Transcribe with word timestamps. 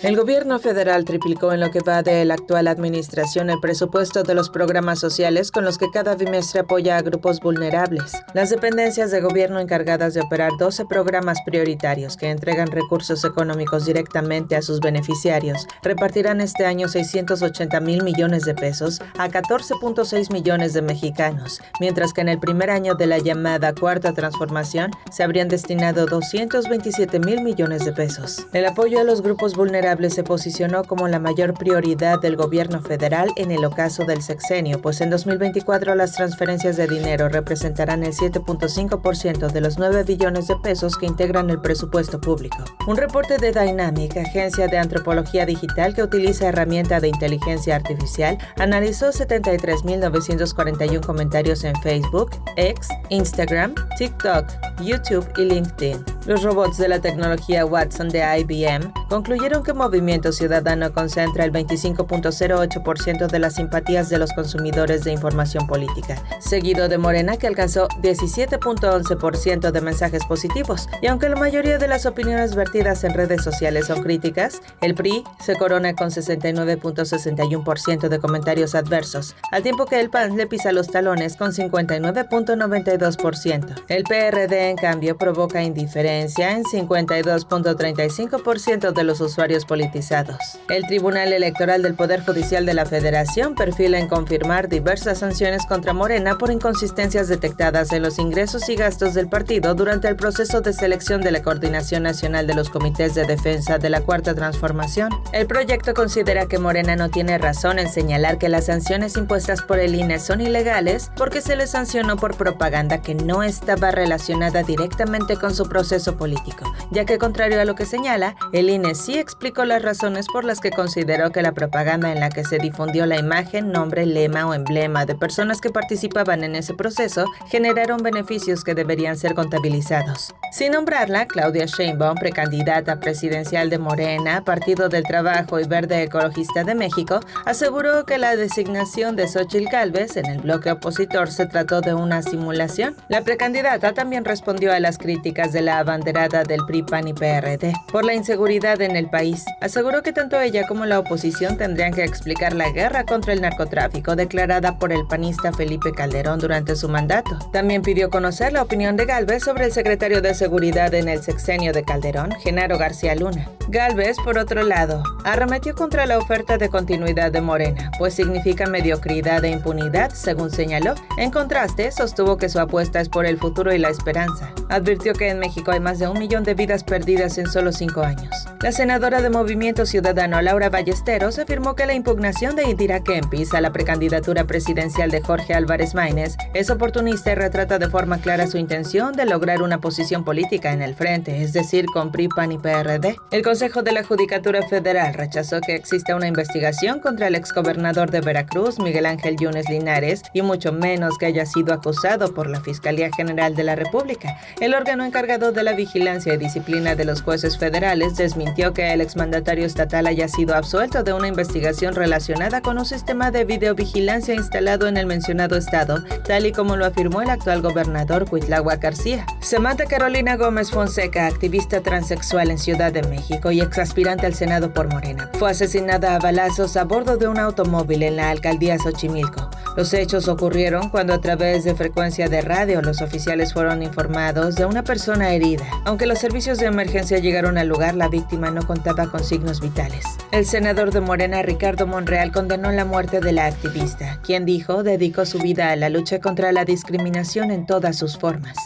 El 0.00 0.16
gobierno 0.16 0.60
federal 0.60 1.04
triplicó 1.04 1.52
en 1.52 1.58
lo 1.58 1.72
que 1.72 1.80
va 1.80 2.04
de 2.04 2.24
la 2.24 2.34
actual 2.34 2.68
administración 2.68 3.50
el 3.50 3.58
presupuesto 3.58 4.22
de 4.22 4.32
los 4.32 4.48
programas 4.48 5.00
sociales 5.00 5.50
con 5.50 5.64
los 5.64 5.76
que 5.76 5.90
cada 5.90 6.14
bimestre 6.14 6.60
apoya 6.60 6.96
a 6.96 7.02
grupos 7.02 7.40
vulnerables. 7.40 8.12
Las 8.32 8.50
dependencias 8.50 9.10
de 9.10 9.20
gobierno 9.20 9.58
encargadas 9.58 10.14
de 10.14 10.20
operar 10.20 10.52
12 10.56 10.86
programas 10.86 11.38
prioritarios 11.44 12.16
que 12.16 12.30
entregan 12.30 12.68
recursos 12.68 13.24
económicos 13.24 13.86
directamente 13.86 14.54
a 14.54 14.62
sus 14.62 14.78
beneficiarios 14.78 15.66
repartirán 15.82 16.40
este 16.40 16.64
año 16.64 16.86
680 16.86 17.80
mil 17.80 18.04
millones 18.04 18.44
de 18.44 18.54
pesos 18.54 19.00
a 19.18 19.28
14.6 19.28 20.32
millones 20.32 20.74
de 20.74 20.82
mexicanos, 20.82 21.60
mientras 21.80 22.12
que 22.12 22.20
en 22.20 22.28
el 22.28 22.38
primer 22.38 22.70
año 22.70 22.94
de 22.94 23.08
la 23.08 23.18
llamada 23.18 23.74
cuarta 23.74 24.12
transformación 24.12 24.92
se 25.10 25.24
habrían 25.24 25.48
destinado 25.48 26.06
227 26.06 27.18
mil 27.18 27.42
millones 27.42 27.84
de 27.84 27.92
pesos. 27.92 28.46
El 28.52 28.64
apoyo 28.64 29.00
a 29.00 29.04
los 29.04 29.22
grupos 29.22 29.56
vulnerables 29.56 29.87
se 30.10 30.22
posicionó 30.22 30.84
como 30.84 31.08
la 31.08 31.18
mayor 31.18 31.54
prioridad 31.54 32.20
del 32.20 32.36
gobierno 32.36 32.82
federal 32.82 33.30
en 33.36 33.50
el 33.50 33.64
ocaso 33.64 34.04
del 34.04 34.20
sexenio, 34.22 34.82
pues 34.82 35.00
en 35.00 35.08
2024 35.08 35.94
las 35.94 36.12
transferencias 36.12 36.76
de 36.76 36.86
dinero 36.86 37.28
representarán 37.30 38.04
el 38.04 38.12
7.5% 38.12 39.50
de 39.50 39.60
los 39.60 39.78
9 39.78 40.04
billones 40.04 40.46
de 40.46 40.56
pesos 40.56 40.98
que 40.98 41.06
integran 41.06 41.48
el 41.48 41.60
presupuesto 41.60 42.20
público. 42.20 42.58
Un 42.86 42.98
reporte 42.98 43.38
de 43.38 43.50
Dynamic, 43.50 44.16
agencia 44.16 44.66
de 44.68 44.76
antropología 44.78 45.46
digital 45.46 45.94
que 45.94 46.02
utiliza 46.02 46.48
herramienta 46.48 47.00
de 47.00 47.08
inteligencia 47.08 47.76
artificial, 47.76 48.36
analizó 48.58 49.08
73.941 49.08 51.04
comentarios 51.04 51.64
en 51.64 51.74
Facebook, 51.82 52.30
X, 52.56 52.88
Instagram, 53.08 53.74
TikTok, 53.96 54.46
YouTube 54.82 55.26
y 55.38 55.44
LinkedIn. 55.46 56.17
Los 56.28 56.42
robots 56.42 56.76
de 56.76 56.88
la 56.88 57.00
tecnología 57.00 57.64
Watson 57.64 58.10
de 58.10 58.22
IBM 58.40 58.92
concluyeron 59.08 59.62
que 59.62 59.72
Movimiento 59.72 60.30
Ciudadano 60.30 60.92
concentra 60.92 61.46
el 61.46 61.52
25.08% 61.52 63.28
de 63.28 63.38
las 63.38 63.54
simpatías 63.54 64.10
de 64.10 64.18
los 64.18 64.34
consumidores 64.34 65.04
de 65.04 65.12
información 65.12 65.66
política, 65.66 66.22
seguido 66.38 66.90
de 66.90 66.98
Morena 66.98 67.38
que 67.38 67.46
alcanzó 67.46 67.88
17.11% 68.02 69.70
de 69.70 69.80
mensajes 69.80 70.26
positivos. 70.26 70.90
Y 71.00 71.06
aunque 71.06 71.30
la 71.30 71.36
mayoría 71.36 71.78
de 71.78 71.88
las 71.88 72.04
opiniones 72.04 72.54
vertidas 72.54 73.04
en 73.04 73.14
redes 73.14 73.42
sociales 73.42 73.86
son 73.86 74.02
críticas, 74.02 74.60
el 74.82 74.94
PRI 74.94 75.24
se 75.40 75.56
corona 75.56 75.94
con 75.94 76.10
69.61% 76.10 78.08
de 78.10 78.18
comentarios 78.18 78.74
adversos, 78.74 79.34
al 79.50 79.62
tiempo 79.62 79.86
que 79.86 79.98
el 79.98 80.10
PAN 80.10 80.36
le 80.36 80.46
pisa 80.46 80.72
los 80.72 80.88
talones 80.88 81.36
con 81.36 81.52
59.92%. 81.52 83.84
El 83.88 84.04
PRD, 84.04 84.68
en 84.68 84.76
cambio, 84.76 85.16
provoca 85.16 85.62
indiferencia 85.62 86.17
en 86.18 86.64
52.35% 86.64 88.92
de 88.92 89.04
los 89.04 89.20
usuarios 89.20 89.64
politizados. 89.64 90.38
El 90.68 90.86
Tribunal 90.86 91.32
Electoral 91.32 91.82
del 91.82 91.94
Poder 91.94 92.24
Judicial 92.24 92.66
de 92.66 92.74
la 92.74 92.86
Federación 92.86 93.54
perfila 93.54 93.98
en 93.98 94.08
confirmar 94.08 94.68
diversas 94.68 95.18
sanciones 95.18 95.66
contra 95.66 95.92
Morena 95.92 96.38
por 96.38 96.50
inconsistencias 96.50 97.28
detectadas 97.28 97.92
en 97.92 98.02
los 98.02 98.18
ingresos 98.18 98.68
y 98.68 98.76
gastos 98.76 99.14
del 99.14 99.28
partido 99.28 99.74
durante 99.74 100.08
el 100.08 100.16
proceso 100.16 100.60
de 100.60 100.72
selección 100.72 101.20
de 101.20 101.30
la 101.30 101.42
Coordinación 101.42 102.02
Nacional 102.02 102.46
de 102.46 102.54
los 102.54 102.70
Comités 102.70 103.14
de 103.14 103.24
Defensa 103.24 103.78
de 103.78 103.90
la 103.90 104.00
Cuarta 104.00 104.34
Transformación. 104.34 105.10
El 105.32 105.46
proyecto 105.46 105.94
considera 105.94 106.46
que 106.46 106.58
Morena 106.58 106.96
no 106.96 107.10
tiene 107.10 107.38
razón 107.38 107.78
en 107.78 107.88
señalar 107.88 108.38
que 108.38 108.48
las 108.48 108.66
sanciones 108.66 109.16
impuestas 109.16 109.62
por 109.62 109.78
el 109.78 109.94
INE 109.94 110.18
son 110.18 110.40
ilegales 110.40 111.10
porque 111.16 111.40
se 111.40 111.56
le 111.56 111.66
sancionó 111.66 112.16
por 112.16 112.36
propaganda 112.36 113.02
que 113.02 113.14
no 113.14 113.42
estaba 113.42 113.90
relacionada 113.90 114.62
directamente 114.62 115.36
con 115.36 115.54
su 115.54 115.68
proceso 115.68 116.07
político, 116.16 116.72
ya 116.90 117.04
que 117.04 117.18
contrario 117.18 117.60
a 117.60 117.64
lo 117.64 117.74
que 117.74 117.86
señala, 117.86 118.36
el 118.52 118.70
INE 118.70 118.94
sí 118.94 119.18
explicó 119.18 119.64
las 119.64 119.82
razones 119.82 120.26
por 120.32 120.44
las 120.44 120.60
que 120.60 120.70
consideró 120.70 121.30
que 121.30 121.42
la 121.42 121.52
propaganda 121.52 122.12
en 122.12 122.20
la 122.20 122.30
que 122.30 122.44
se 122.44 122.58
difundió 122.58 123.06
la 123.06 123.18
imagen, 123.18 123.72
nombre, 123.72 124.06
lema 124.06 124.46
o 124.46 124.54
emblema 124.54 125.06
de 125.06 125.14
personas 125.14 125.60
que 125.60 125.70
participaban 125.70 126.44
en 126.44 126.54
ese 126.54 126.74
proceso 126.74 127.26
generaron 127.48 128.02
beneficios 128.02 128.64
que 128.64 128.74
deberían 128.74 129.16
ser 129.16 129.34
contabilizados. 129.34 130.34
Sin 130.52 130.72
nombrarla, 130.72 131.26
Claudia 131.26 131.66
Sheinbaum, 131.66 132.16
precandidata 132.16 133.00
presidencial 133.00 133.70
de 133.70 133.78
Morena, 133.78 134.44
Partido 134.44 134.88
del 134.88 135.04
Trabajo 135.04 135.60
y 135.60 135.66
Verde 135.66 136.02
Ecologista 136.02 136.64
de 136.64 136.74
México, 136.74 137.20
aseguró 137.44 138.06
que 138.06 138.18
la 138.18 138.36
designación 138.36 139.16
de 139.16 139.28
Xochitl 139.28 139.68
Gálvez 139.70 140.16
en 140.16 140.26
el 140.26 140.40
bloque 140.40 140.72
opositor 140.72 141.30
se 141.30 141.46
trató 141.46 141.80
de 141.80 141.94
una 141.94 142.22
simulación. 142.22 142.96
La 143.08 143.22
precandidata 143.22 143.92
también 143.92 144.24
respondió 144.24 144.72
a 144.72 144.80
las 144.80 144.98
críticas 144.98 145.52
de 145.52 145.62
la 145.62 145.78
abanderada 145.88 146.44
del 146.44 146.64
PRI, 146.66 146.82
PAN 146.82 147.08
y 147.08 147.14
PRD 147.14 147.72
por 147.90 148.04
la 148.04 148.14
inseguridad 148.14 148.80
en 148.82 148.96
el 148.96 149.08
país 149.08 149.44
aseguró 149.60 150.02
que 150.02 150.12
tanto 150.12 150.38
ella 150.40 150.66
como 150.66 150.84
la 150.84 150.98
oposición 150.98 151.56
tendrían 151.56 151.92
que 151.92 152.04
explicar 152.04 152.54
la 152.54 152.70
guerra 152.70 153.04
contra 153.04 153.32
el 153.32 153.40
narcotráfico 153.40 154.16
declarada 154.16 154.78
por 154.78 154.92
el 154.92 155.06
panista 155.06 155.52
Felipe 155.52 155.92
Calderón 155.92 156.38
durante 156.38 156.76
su 156.76 156.88
mandato. 156.88 157.38
También 157.52 157.82
pidió 157.82 158.10
conocer 158.10 158.52
la 158.52 158.62
opinión 158.62 158.96
de 158.96 159.06
Galvez 159.06 159.44
sobre 159.44 159.64
el 159.64 159.72
secretario 159.72 160.20
de 160.20 160.34
Seguridad 160.34 160.92
en 160.94 161.08
el 161.08 161.22
sexenio 161.22 161.72
de 161.72 161.84
Calderón, 161.84 162.32
Genaro 162.32 162.78
García 162.78 163.14
Luna. 163.14 163.48
Galvez, 163.68 164.16
por 164.24 164.38
otro 164.38 164.62
lado, 164.62 165.02
arremetió 165.24 165.74
contra 165.74 166.06
la 166.06 166.18
oferta 166.18 166.56
de 166.56 166.68
continuidad 166.70 167.32
de 167.32 167.40
Morena, 167.40 167.90
pues 167.98 168.14
significa 168.14 168.66
mediocridad 168.66 169.44
e 169.44 169.50
impunidad, 169.50 170.10
según 170.10 170.50
señaló. 170.50 170.94
En 171.18 171.30
contraste, 171.30 171.92
sostuvo 171.92 172.38
que 172.38 172.48
su 172.48 172.58
apuesta 172.58 173.00
es 173.00 173.08
por 173.08 173.26
el 173.26 173.38
futuro 173.38 173.74
y 173.74 173.78
la 173.78 173.90
esperanza. 173.90 174.52
Advirtió 174.68 175.12
que 175.12 175.28
en 175.28 175.38
México 175.38 175.72
hay 175.78 175.84
más 175.84 176.00
de 176.00 176.08
un 176.08 176.18
millón 176.18 176.42
de 176.42 176.54
vidas 176.54 176.82
perdidas 176.82 177.38
en 177.38 177.46
solo 177.46 177.70
cinco 177.70 178.02
años. 178.02 178.28
La 178.60 178.72
senadora 178.72 179.22
de 179.22 179.30
Movimiento 179.30 179.86
Ciudadano, 179.86 180.42
Laura 180.42 180.70
Ballesteros, 180.70 181.38
afirmó 181.38 181.76
que 181.76 181.86
la 181.86 181.94
impugnación 181.94 182.56
de 182.56 182.64
Indira 182.64 183.04
Kempis 183.04 183.54
a 183.54 183.60
la 183.60 183.72
precandidatura 183.72 184.44
presidencial 184.44 185.12
de 185.12 185.20
Jorge 185.20 185.54
Álvarez 185.54 185.94
Maínez 185.94 186.36
es 186.54 186.68
oportunista 186.68 187.30
y 187.30 187.36
retrata 187.36 187.78
de 187.78 187.88
forma 187.88 188.18
clara 188.18 188.48
su 188.48 188.58
intención 188.58 189.12
de 189.12 189.26
lograr 189.26 189.62
una 189.62 189.78
posición 189.80 190.24
política 190.24 190.72
en 190.72 190.82
el 190.82 190.96
frente, 190.96 191.42
es 191.42 191.52
decir, 191.52 191.86
con 191.86 192.10
PRI, 192.10 192.28
y 192.50 192.58
PRD. 192.58 193.16
El 193.30 193.42
Consejo 193.42 193.82
de 193.82 193.92
la 193.92 194.02
Judicatura 194.02 194.62
Federal 194.62 195.14
rechazó 195.14 195.60
que 195.60 195.76
exista 195.76 196.16
una 196.16 196.26
investigación 196.26 196.98
contra 196.98 197.28
el 197.28 197.36
exgobernador 197.36 198.10
de 198.10 198.20
Veracruz, 198.20 198.80
Miguel 198.80 199.06
Ángel 199.06 199.36
Yunes 199.36 199.68
Linares, 199.68 200.22
y 200.32 200.42
mucho 200.42 200.72
menos 200.72 201.16
que 201.18 201.26
haya 201.26 201.46
sido 201.46 201.72
acusado 201.72 202.34
por 202.34 202.50
la 202.50 202.60
Fiscalía 202.60 203.10
General 203.16 203.54
de 203.54 203.62
la 203.62 203.76
República. 203.76 204.40
El 204.60 204.74
órgano 204.74 205.04
encargado 205.04 205.52
de 205.52 205.62
la 205.62 205.67
vigilancia 205.72 206.34
y 206.34 206.36
disciplina 206.36 206.94
de 206.94 207.04
los 207.04 207.22
jueces 207.22 207.58
federales 207.58 208.16
desmintió 208.16 208.72
que 208.72 208.92
el 208.92 209.00
exmandatario 209.00 209.66
estatal 209.66 210.06
haya 210.06 210.28
sido 210.28 210.54
absuelto 210.54 211.02
de 211.02 211.12
una 211.12 211.28
investigación 211.28 211.94
relacionada 211.94 212.60
con 212.60 212.78
un 212.78 212.84
sistema 212.84 213.30
de 213.30 213.44
videovigilancia 213.44 214.34
instalado 214.34 214.88
en 214.88 214.96
el 214.96 215.06
mencionado 215.06 215.56
estado, 215.56 216.02
tal 216.26 216.46
y 216.46 216.52
como 216.52 216.76
lo 216.76 216.86
afirmó 216.86 217.22
el 217.22 217.30
actual 217.30 217.62
gobernador 217.62 218.28
Cuitlagua 218.28 218.76
García. 218.76 219.26
Samantha 219.40 219.86
Carolina 219.86 220.36
Gómez 220.36 220.70
Fonseca, 220.70 221.26
activista 221.26 221.80
transexual 221.80 222.50
en 222.50 222.58
Ciudad 222.58 222.92
de 222.92 223.02
México, 223.02 223.50
y 223.50 223.60
exaspirante 223.60 224.26
al 224.26 224.34
Senado 224.34 224.72
por 224.72 224.88
Morena. 224.88 225.30
Fue 225.38 225.50
asesinada 225.50 226.14
a 226.14 226.18
balazos 226.18 226.76
a 226.76 226.84
bordo 226.84 227.16
de 227.16 227.28
un 227.28 227.38
automóvil 227.38 228.02
en 228.02 228.16
la 228.16 228.30
alcaldía 228.30 228.78
Xochimilco. 228.78 229.50
Los 229.76 229.94
hechos 229.94 230.28
ocurrieron 230.28 230.90
cuando 230.90 231.14
a 231.14 231.20
través 231.20 231.64
de 231.64 231.74
frecuencia 231.74 232.28
de 232.28 232.40
radio 232.40 232.82
los 232.82 233.00
oficiales 233.00 233.52
fueron 233.52 233.82
informados 233.82 234.56
de 234.56 234.64
una 234.64 234.82
persona 234.82 235.30
herida. 235.30 235.57
Aunque 235.84 236.06
los 236.06 236.18
servicios 236.18 236.58
de 236.58 236.66
emergencia 236.66 237.18
llegaron 237.18 237.58
al 237.58 237.68
lugar, 237.68 237.94
la 237.94 238.08
víctima 238.08 238.50
no 238.50 238.66
contaba 238.66 239.10
con 239.10 239.24
signos 239.24 239.60
vitales. 239.60 240.04
El 240.30 240.44
senador 240.44 240.92
de 240.92 241.00
Morena, 241.00 241.42
Ricardo 241.42 241.86
Monreal, 241.86 242.32
condenó 242.32 242.70
la 242.72 242.84
muerte 242.84 243.20
de 243.20 243.32
la 243.32 243.46
activista, 243.46 244.20
quien 244.22 244.44
dijo 244.44 244.82
dedicó 244.82 245.24
su 245.24 245.38
vida 245.38 245.70
a 245.70 245.76
la 245.76 245.88
lucha 245.88 246.20
contra 246.20 246.52
la 246.52 246.64
discriminación 246.64 247.50
en 247.50 247.66
todas 247.66 247.96
sus 247.96 248.18
formas. 248.18 248.56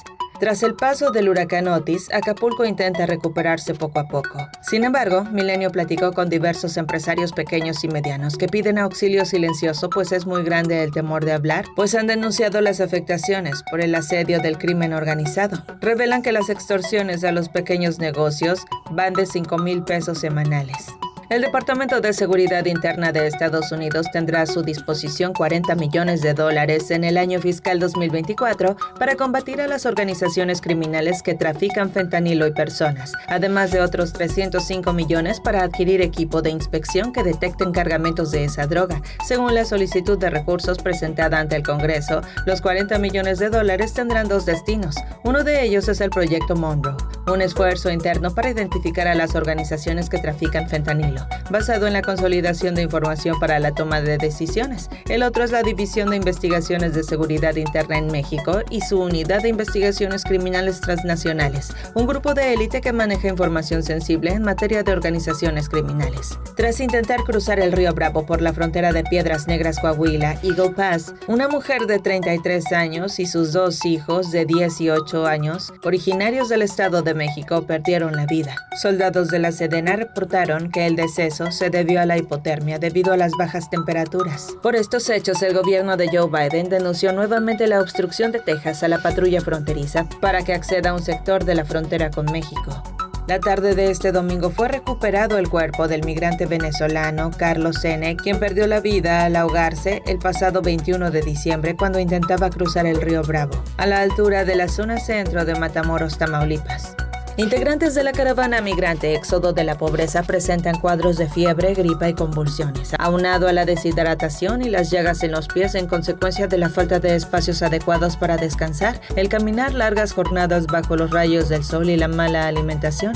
Tras 0.42 0.64
el 0.64 0.74
paso 0.74 1.12
del 1.12 1.28
huracán 1.28 1.68
Otis, 1.68 2.12
Acapulco 2.12 2.64
intenta 2.64 3.06
recuperarse 3.06 3.74
poco 3.74 4.00
a 4.00 4.08
poco. 4.08 4.40
Sin 4.60 4.82
embargo, 4.82 5.22
Milenio 5.22 5.70
platicó 5.70 6.10
con 6.12 6.28
diversos 6.28 6.76
empresarios 6.76 7.30
pequeños 7.32 7.84
y 7.84 7.88
medianos 7.88 8.36
que 8.36 8.48
piden 8.48 8.78
auxilio 8.78 9.24
silencioso 9.24 9.88
pues 9.88 10.10
es 10.10 10.26
muy 10.26 10.42
grande 10.42 10.82
el 10.82 10.90
temor 10.90 11.24
de 11.24 11.30
hablar, 11.30 11.66
pues 11.76 11.94
han 11.94 12.08
denunciado 12.08 12.60
las 12.60 12.80
afectaciones 12.80 13.62
por 13.70 13.80
el 13.80 13.94
asedio 13.94 14.40
del 14.40 14.58
crimen 14.58 14.94
organizado. 14.94 15.62
Revelan 15.80 16.22
que 16.22 16.32
las 16.32 16.48
extorsiones 16.48 17.22
a 17.22 17.30
los 17.30 17.48
pequeños 17.48 18.00
negocios 18.00 18.64
van 18.90 19.12
de 19.12 19.26
5 19.26 19.58
mil 19.58 19.84
pesos 19.84 20.18
semanales. 20.18 20.88
El 21.32 21.40
Departamento 21.40 22.02
de 22.02 22.12
Seguridad 22.12 22.66
Interna 22.66 23.10
de 23.10 23.26
Estados 23.26 23.72
Unidos 23.72 24.04
tendrá 24.12 24.42
a 24.42 24.46
su 24.46 24.60
disposición 24.60 25.32
40 25.32 25.74
millones 25.76 26.20
de 26.20 26.34
dólares 26.34 26.90
en 26.90 27.04
el 27.04 27.16
año 27.16 27.40
fiscal 27.40 27.80
2024 27.80 28.76
para 28.98 29.16
combatir 29.16 29.62
a 29.62 29.66
las 29.66 29.86
organizaciones 29.86 30.60
criminales 30.60 31.22
que 31.22 31.32
trafican 31.32 31.90
fentanilo 31.90 32.46
y 32.46 32.52
personas, 32.52 33.14
además 33.28 33.70
de 33.70 33.80
otros 33.80 34.12
305 34.12 34.92
millones 34.92 35.40
para 35.40 35.62
adquirir 35.62 36.02
equipo 36.02 36.42
de 36.42 36.50
inspección 36.50 37.14
que 37.14 37.22
detecten 37.22 37.72
cargamentos 37.72 38.30
de 38.30 38.44
esa 38.44 38.66
droga. 38.66 39.00
Según 39.26 39.54
la 39.54 39.64
solicitud 39.64 40.18
de 40.18 40.28
recursos 40.28 40.80
presentada 40.80 41.38
ante 41.38 41.56
el 41.56 41.62
Congreso, 41.62 42.20
los 42.44 42.60
40 42.60 42.98
millones 42.98 43.38
de 43.38 43.48
dólares 43.48 43.94
tendrán 43.94 44.28
dos 44.28 44.44
destinos. 44.44 44.96
Uno 45.24 45.44
de 45.44 45.64
ellos 45.64 45.88
es 45.88 46.02
el 46.02 46.10
proyecto 46.10 46.56
Monroe, 46.56 46.98
un 47.26 47.40
esfuerzo 47.40 47.88
interno 47.88 48.34
para 48.34 48.50
identificar 48.50 49.08
a 49.08 49.14
las 49.14 49.34
organizaciones 49.34 50.10
que 50.10 50.18
trafican 50.18 50.68
fentanilo 50.68 51.21
basado 51.50 51.86
en 51.86 51.92
la 51.92 52.02
consolidación 52.02 52.74
de 52.74 52.82
información 52.82 53.38
para 53.40 53.58
la 53.58 53.72
toma 53.72 54.00
de 54.00 54.18
decisiones. 54.18 54.88
El 55.08 55.22
otro 55.22 55.44
es 55.44 55.52
la 55.52 55.62
División 55.62 56.10
de 56.10 56.16
Investigaciones 56.16 56.94
de 56.94 57.02
Seguridad 57.02 57.56
Interna 57.56 57.98
en 57.98 58.06
México 58.06 58.60
y 58.70 58.80
su 58.80 59.00
Unidad 59.00 59.42
de 59.42 59.48
Investigaciones 59.48 60.24
Criminales 60.24 60.80
Transnacionales, 60.80 61.74
un 61.94 62.06
grupo 62.06 62.34
de 62.34 62.52
élite 62.52 62.80
que 62.80 62.92
maneja 62.92 63.28
información 63.28 63.82
sensible 63.82 64.32
en 64.32 64.42
materia 64.42 64.82
de 64.82 64.92
organizaciones 64.92 65.68
criminales. 65.68 66.38
Tras 66.56 66.80
intentar 66.80 67.20
cruzar 67.24 67.60
el 67.60 67.72
río 67.72 67.94
Bravo 67.94 68.26
por 68.26 68.40
la 68.40 68.52
frontera 68.52 68.92
de 68.92 69.04
Piedras 69.04 69.46
Negras, 69.46 69.78
Coahuila, 69.78 70.38
Eagle 70.42 70.70
Pass, 70.70 71.14
una 71.26 71.48
mujer 71.48 71.82
de 71.86 71.98
33 71.98 72.72
años 72.72 73.18
y 73.18 73.26
sus 73.26 73.52
dos 73.52 73.84
hijos 73.84 74.30
de 74.30 74.44
18 74.44 75.26
años, 75.26 75.72
originarios 75.84 76.48
del 76.48 76.62
Estado 76.62 77.02
de 77.02 77.14
México, 77.14 77.62
perdieron 77.66 78.16
la 78.16 78.26
vida. 78.26 78.56
Soldados 78.80 79.28
de 79.28 79.38
la 79.38 79.52
Sedena 79.52 79.96
reportaron 79.96 80.70
que 80.70 80.86
el 80.86 80.96
deceso 81.02 81.50
se 81.50 81.68
debió 81.70 82.00
a 82.00 82.06
la 82.06 82.16
hipotermia 82.16 82.78
debido 82.78 83.12
a 83.12 83.16
las 83.16 83.32
bajas 83.32 83.68
temperaturas. 83.68 84.56
Por 84.62 84.76
estos 84.76 85.08
hechos, 85.10 85.42
el 85.42 85.54
gobierno 85.54 85.96
de 85.96 86.08
Joe 86.08 86.28
Biden 86.30 86.68
denunció 86.68 87.12
nuevamente 87.12 87.66
la 87.66 87.80
obstrucción 87.80 88.32
de 88.32 88.40
Texas 88.40 88.82
a 88.82 88.88
la 88.88 89.02
patrulla 89.02 89.40
fronteriza 89.40 90.08
para 90.20 90.42
que 90.44 90.54
acceda 90.54 90.90
a 90.90 90.94
un 90.94 91.02
sector 91.02 91.44
de 91.44 91.54
la 91.54 91.64
frontera 91.64 92.10
con 92.10 92.26
México. 92.26 92.82
La 93.28 93.38
tarde 93.38 93.74
de 93.74 93.90
este 93.90 94.10
domingo 94.10 94.50
fue 94.50 94.68
recuperado 94.68 95.38
el 95.38 95.48
cuerpo 95.48 95.86
del 95.86 96.04
migrante 96.04 96.46
venezolano 96.46 97.30
Carlos 97.30 97.84
N., 97.84 98.16
quien 98.16 98.40
perdió 98.40 98.66
la 98.66 98.80
vida 98.80 99.24
al 99.24 99.36
ahogarse 99.36 100.02
el 100.06 100.18
pasado 100.18 100.60
21 100.60 101.10
de 101.10 101.22
diciembre 101.22 101.76
cuando 101.76 102.00
intentaba 102.00 102.50
cruzar 102.50 102.84
el 102.86 103.00
río 103.00 103.22
Bravo, 103.22 103.62
a 103.76 103.86
la 103.86 104.00
altura 104.00 104.44
de 104.44 104.56
la 104.56 104.68
zona 104.68 104.98
centro 104.98 105.44
de 105.44 105.54
Matamoros, 105.54 106.18
Tamaulipas. 106.18 106.96
Integrantes 107.38 107.94
de 107.94 108.04
la 108.04 108.12
caravana 108.12 108.60
migrante 108.60 109.14
Éxodo 109.14 109.54
de 109.54 109.64
la 109.64 109.78
Pobreza 109.78 110.22
presentan 110.22 110.78
cuadros 110.78 111.16
de 111.16 111.28
fiebre, 111.28 111.72
gripa 111.72 112.08
y 112.10 112.14
convulsiones, 112.14 112.92
aunado 112.98 113.48
a 113.48 113.54
la 113.54 113.64
deshidratación 113.64 114.62
y 114.62 114.68
las 114.68 114.90
llagas 114.90 115.22
en 115.22 115.32
los 115.32 115.48
pies 115.48 115.74
en 115.74 115.86
consecuencia 115.86 116.46
de 116.46 116.58
la 116.58 116.68
falta 116.68 117.00
de 117.00 117.16
espacios 117.16 117.62
adecuados 117.62 118.18
para 118.18 118.36
descansar, 118.36 119.00
el 119.16 119.30
caminar 119.30 119.72
largas 119.72 120.12
jornadas 120.12 120.66
bajo 120.66 120.94
los 120.96 121.10
rayos 121.10 121.48
del 121.48 121.64
sol 121.64 121.88
y 121.88 121.96
la 121.96 122.08
mala 122.08 122.46
alimentación. 122.46 123.14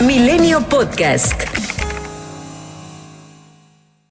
Milenio 0.00 0.60
Podcast. 0.68 1.53